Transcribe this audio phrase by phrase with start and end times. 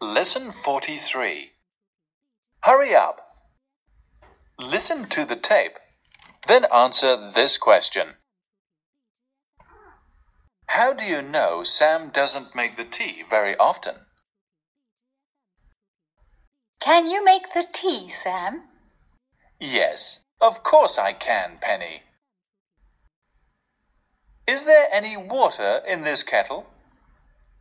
[0.00, 1.52] Lesson 43.
[2.64, 3.18] Hurry up.
[4.58, 5.78] Listen to the tape,
[6.46, 8.16] then answer this question.
[10.66, 13.94] How do you know Sam doesn't make the tea very often?
[16.78, 18.64] Can you make the tea, Sam?
[19.58, 22.02] Yes, of course I can, Penny.
[24.46, 26.66] Is there any water in this kettle?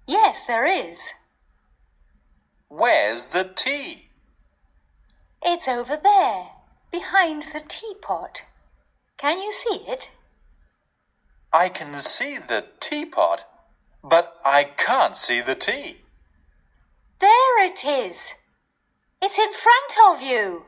[0.06, 1.14] Yes, there is.
[2.70, 4.10] Where's the tea?
[5.42, 6.48] It's over there,
[6.92, 8.44] behind the teapot.
[9.18, 10.10] Can you see it?
[11.54, 13.46] I can see the teapot,
[14.04, 15.98] but I can't see the tea.
[17.22, 18.34] There it is.
[19.22, 20.64] It's in front of you.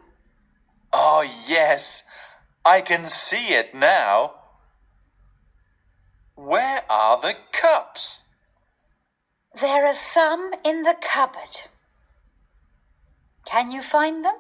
[0.94, 2.04] Oh, yes,
[2.64, 4.34] I can see it now.
[6.36, 8.22] Where are the cups?
[9.60, 11.70] There are some in the cupboard.
[13.47, 14.37] Can you find them?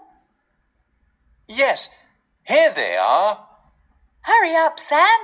[1.48, 1.89] Yes,
[2.45, 3.47] here they are.
[4.23, 5.19] Hurry up, Sam.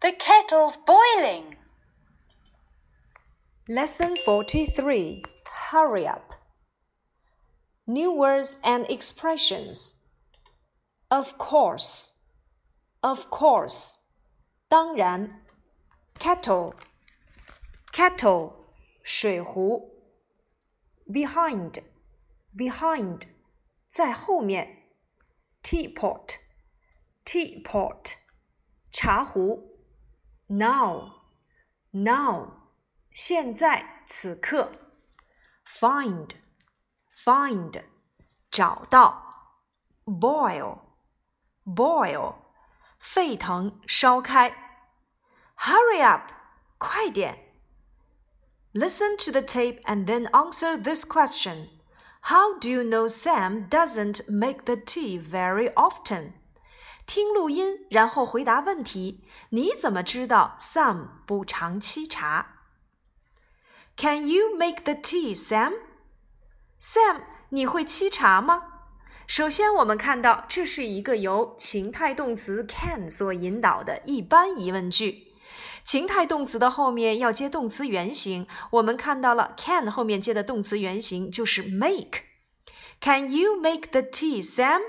[0.00, 1.56] The kettle's boiling.
[3.68, 5.22] Lesson 43
[5.70, 6.34] Hurry up.
[7.86, 10.02] New words and expressions.
[11.10, 12.12] Of course.
[13.02, 13.98] Of course.
[14.68, 15.42] 当然。
[16.18, 16.74] Kettle.
[17.92, 18.52] Kettle.
[19.02, 19.92] 水壶。
[21.10, 21.82] Behind.
[22.56, 23.22] Behind.
[23.88, 24.90] 在后面。
[25.62, 26.38] Teapot.
[27.24, 28.14] Teapot.
[28.90, 29.72] 茶壶。
[30.52, 31.14] now,
[31.92, 32.68] now，
[33.10, 34.72] 现在此刻。
[35.64, 36.30] find,
[37.24, 37.84] find，
[38.50, 39.30] 找到。
[40.04, 40.80] boil,
[41.64, 42.34] boil，
[42.98, 44.50] 沸腾烧开。
[45.56, 46.32] hurry up，
[46.76, 47.38] 快点。
[48.74, 51.68] Listen to the tape and then answer this question.
[52.26, 56.34] How do you know Sam doesn't make the tea very often?
[57.04, 59.24] 听录音，然后回答问题。
[59.50, 62.46] 你怎么知道 Sam 不常沏茶？
[63.96, 65.72] Can you make the tea, Sam?
[66.80, 68.62] Sam，你会沏茶吗？
[69.26, 75.32] 首先，我们看到这是一个由情态动词 can 所引导的一般疑问句。
[75.83, 82.23] 情态动词的后面要接动词原形，我们看到了 can 后面接的动词原形就是 make。
[82.99, 84.81] Can you make the tea, Sam?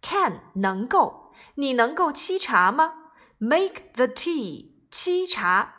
[0.00, 1.32] Can 能够。
[1.56, 2.94] 你能够沏茶吗
[3.38, 5.74] ？Make the tea，沏茶。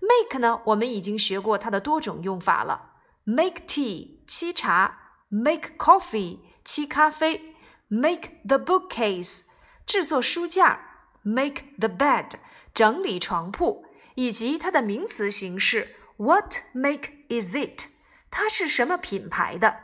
[0.00, 0.62] Make 呢？
[0.66, 2.92] 我们已经学过它的多种用法了。
[3.24, 7.54] Make tea，沏茶；Make coffee，沏咖啡
[7.88, 9.42] ；Make the bookcase，
[9.86, 10.80] 制作书架
[11.22, 12.32] ；Make the bed，
[12.77, 13.85] 整理床铺。
[14.15, 17.87] 以及它的名词形式：What make is it？
[18.29, 19.79] 它是什么品牌的？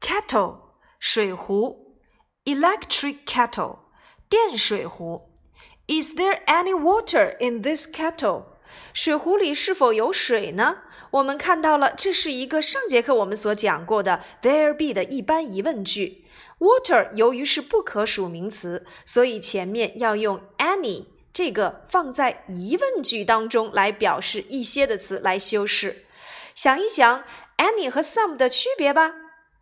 [0.00, 2.00] Kettle 水壶，
[2.44, 3.78] electric kettle
[4.28, 5.32] 电水壶。
[5.86, 8.44] Is there any water in this kettle？
[8.92, 10.82] 水壶里是否有水呢？
[11.12, 16.26] 我们看到了，这是一个上节课我们所讲过的 there be 的一般疑问句。
[16.63, 26.05] Water 由于是不可数名词，所以前面要用 any 这个放在疑问句当中来表示一些的词来修饰。
[26.55, 27.25] 想一想
[27.57, 29.13] ，any 和 some 的区别吧。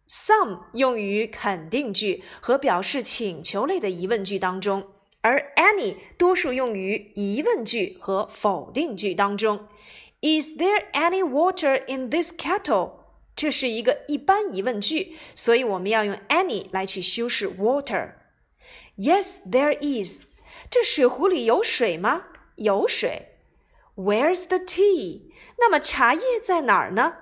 [0.07, 4.87] Some 用于肯定句和表示请求类的疑问句当中，
[5.21, 9.67] 而 any 多数用于疑问句和否定句当中。
[10.21, 13.00] Is there any water in this kettle？
[13.40, 20.24] 这是一个一般疑问句，所以我们要用 any 来去修饰 water。Yes, there is。
[20.70, 22.24] 这水壶里有水吗？
[22.56, 23.36] 有水。
[23.94, 25.32] Where's the tea？
[25.58, 27.16] 那么茶叶在哪儿呢？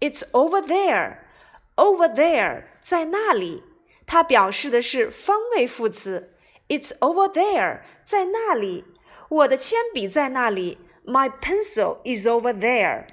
[0.00, 3.62] It's over there。Over there，在那里，
[4.06, 6.34] 它表示的是方位副词。
[6.68, 8.84] It's over there，在那里。
[9.28, 10.78] 我的铅笔在那里。
[11.04, 13.06] My pencil is over there。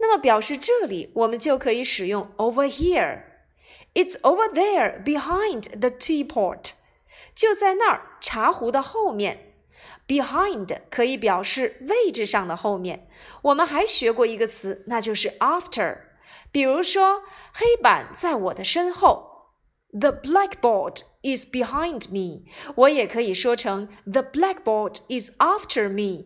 [0.00, 3.22] 那么表示这里，我们就可以使用 over here。
[3.94, 6.72] It's over there behind the teapot。
[7.34, 9.46] 就在那儿，茶壶的后面。
[10.06, 13.08] Behind 可以表示位置上的后面。
[13.42, 15.98] 我们还学过一个词，那就是 after。
[16.50, 19.52] 比如说，黑板在我的身后
[19.92, 22.42] ，The blackboard is behind me。
[22.74, 26.24] 我也可以说成 The blackboard is after me。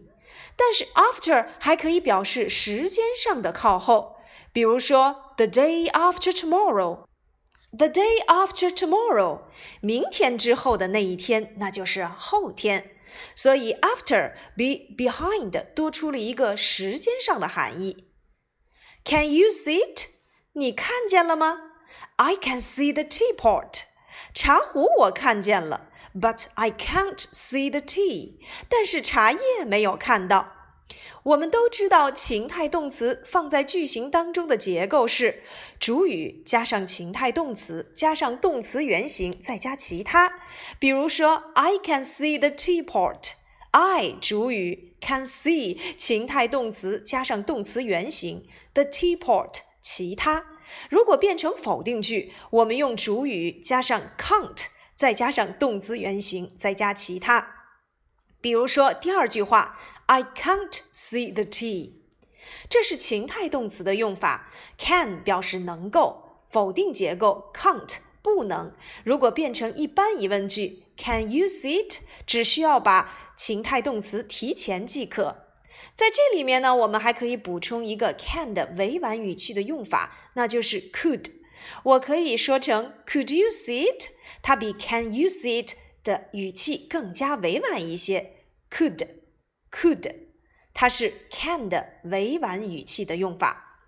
[0.57, 4.17] 但是 after 还可以表示时间上的靠后，
[4.53, 7.05] 比如说 The day after tomorrow。
[7.77, 9.41] The day after tomorrow，
[9.81, 12.93] 明天之后的那一天，那就是后天。
[13.35, 18.13] 所以 after 比 behind 多出了一个时间上的含义。
[19.05, 20.07] Can you see it？
[20.53, 21.73] 你看见了吗
[22.17, 23.83] ？I can see the teapot，
[24.33, 28.35] 茶壶我看见了，but I can't see the tea，
[28.69, 30.53] 但是茶叶没有看到。
[31.25, 35.43] 我们都知道情态动词放在句型当中的结构是
[35.81, 40.39] 主语加上情态动词加上动词原形再加其他。
[40.79, 49.61] 比如说，I can see the teapot，I 主语 can see 情态动词加上动词原形 the teapot。
[49.81, 50.47] 其他，
[50.89, 57.67] 如果变成否定句，我们用主语加上 can't，再加上动词原形，再加其他。
[58.41, 61.93] 比如说第二句话，I can't see the tea，
[62.69, 64.51] 这是情态动词的用法。
[64.77, 68.73] can 表示能够，否定结构，can't 不能。
[69.05, 72.01] 如果变成一般疑问句，Can you see it？
[72.27, 75.49] 只需要把情态动词提前即可。
[75.95, 81.31] 在这里面呢，我们还可以补充一个 can 的委婉语气的用法，那就是 could。
[81.83, 84.11] 我可以说成 Could you see it？
[84.43, 88.45] 它比 Can you see it 的语气更加委婉一些。
[88.71, 90.15] Could，could，
[90.73, 93.81] 它是 can 的委婉语气的用法。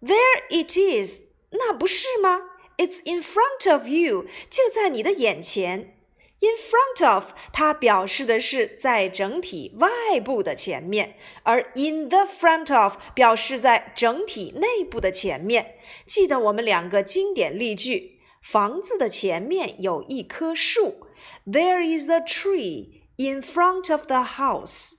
[0.00, 2.40] There it is，那不是吗
[2.76, 5.98] ？It's in front of you，就在你的眼前。
[6.41, 15.77] In front of，它表示的是在整体外部的前面，而 in the front of 表示在整体内部的前面。
[16.05, 21.07] 记得我们两个经典例句：房子的前面有一棵树，
[21.47, 24.93] There is a tree in front of the house。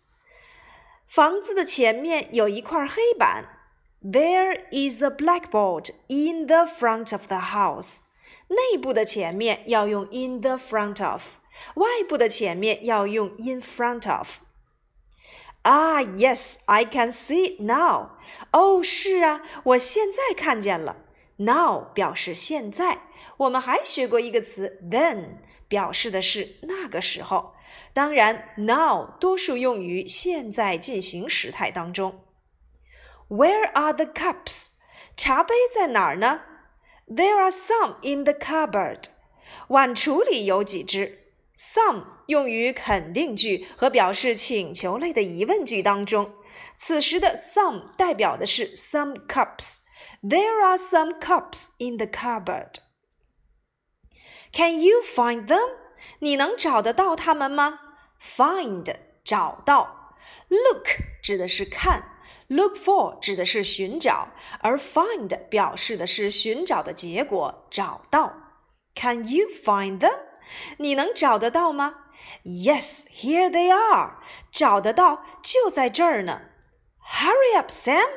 [1.07, 3.45] 房子的前面有一块黑板，
[4.03, 7.99] There is a blackboard in the front of the house。
[8.54, 11.36] 内部的前面要用 in the front of，
[11.76, 14.40] 外部的前面要用 in front of。
[15.64, 18.18] 啊，Yes, I can see now。
[18.52, 20.98] 哦，是啊，我现在看见了。
[21.38, 23.04] Now 表示现在。
[23.38, 27.56] 我们还学过一个词 then，表示的是那个时候。
[27.94, 32.24] 当然，now 多数用于现在进行时态当中。
[33.30, 34.74] Where are the cups？
[35.16, 36.42] 茶杯在哪儿呢
[37.07, 39.05] ？There are some in the cupboard。
[39.69, 41.33] 碗橱里有几只。
[41.57, 46.35] Some 用于肯定句和表示请求类的疑问句当中。
[46.77, 55.77] 此时的 some 代表的是 some cups。There are some cups in the cupboard。Can you find them？
[56.21, 57.81] 你能找得到它们吗？
[58.23, 58.95] Find
[59.25, 60.17] 找到。
[60.49, 60.87] Look
[61.23, 62.12] 指的是看。
[62.49, 64.29] Look for 指的是寻找，
[64.61, 68.35] 而 find 表示的是寻找的结果，找到。
[68.95, 70.19] Can you find them？
[70.79, 71.95] 你能找得到吗？
[72.45, 74.19] Yes, here they are。
[74.51, 76.43] 找得到，就在这儿呢。
[77.01, 78.09] Hurry up, Sam！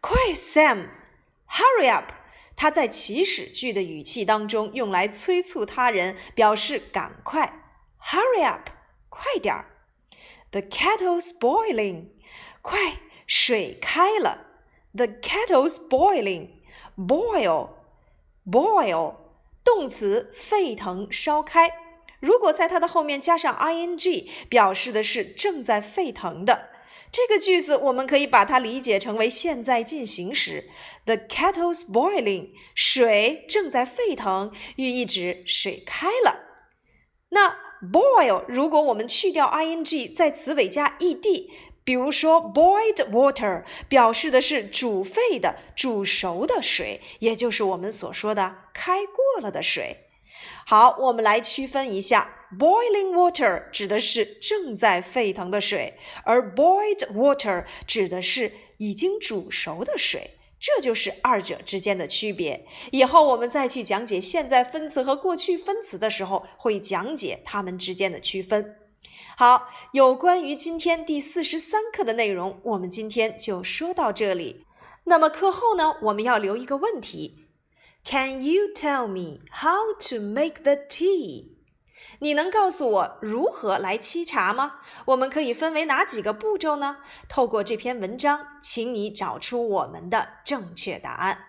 [0.00, 2.12] 快，Sam！Hurry up！
[2.56, 7.62] 它在祈使句的语气当中用来催促他人，表示赶快。
[8.02, 8.70] Hurry up！
[9.08, 9.66] 快点儿。
[10.50, 12.08] The kettle's boiling！
[12.62, 12.98] 快！
[13.29, 14.47] 水开了
[14.95, 16.47] ，the kettle's boiling.
[16.97, 17.69] Boil,
[18.43, 19.13] boil，
[19.63, 21.69] 动词沸腾、烧开。
[22.19, 26.69] 如果在它的后面加上 ing，表示的是正在沸腾的。
[27.11, 30.69] 这个句子我们可以把它理解成为现在进行时。
[31.05, 36.47] The kettle's boiling，水正在沸腾，寓意指水开了。
[37.29, 41.49] 那 boil，如果我们去掉 ing，在词尾加 ed，
[41.89, 50.05] 比如说 boiled water，表示的是煮沸的、煮熟的水，也就是我们所说的开过了的水。
[50.67, 60.35] 好，我们来区分一下，boiling water 指的是正在沸腾的水，而 boiled water 指的是已经煮熟的水。
[60.59, 62.67] 这就是二者之间的区别。
[62.91, 68.75] 以后我们再去讲解现在分词和过去分词的时候，会讲解它们之间的区分。
[69.37, 74.65] 好，有关于今天第四十三课的内容，我们今天就说到这里。
[75.05, 77.47] 那么课后呢，我们要留一个问题
[78.03, 81.55] ：Can you tell me how to make the tea？
[82.19, 84.81] 你能告诉我如何来沏茶吗？
[85.05, 86.97] 我们可以分为哪几个步骤呢？
[87.29, 91.45] 透过这篇文章，请你找出我们的正确答案。